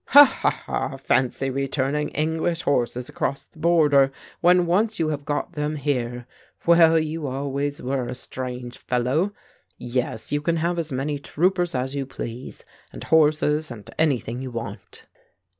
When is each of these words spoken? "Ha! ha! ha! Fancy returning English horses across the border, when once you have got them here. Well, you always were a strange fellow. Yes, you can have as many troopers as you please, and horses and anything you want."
"Ha! 0.07 0.25
ha! 0.25 0.49
ha! 0.49 0.97
Fancy 0.97 1.51
returning 1.51 2.09
English 2.09 2.63
horses 2.63 3.07
across 3.07 3.45
the 3.45 3.59
border, 3.59 4.11
when 4.39 4.65
once 4.65 4.97
you 4.97 5.09
have 5.09 5.25
got 5.25 5.53
them 5.53 5.75
here. 5.75 6.25
Well, 6.65 6.97
you 6.97 7.27
always 7.27 7.83
were 7.83 8.07
a 8.07 8.15
strange 8.15 8.79
fellow. 8.79 9.31
Yes, 9.77 10.31
you 10.31 10.41
can 10.41 10.55
have 10.55 10.79
as 10.79 10.91
many 10.91 11.19
troopers 11.19 11.75
as 11.75 11.93
you 11.93 12.07
please, 12.07 12.63
and 12.91 13.03
horses 13.03 13.69
and 13.69 13.87
anything 13.99 14.41
you 14.41 14.49
want." 14.49 15.05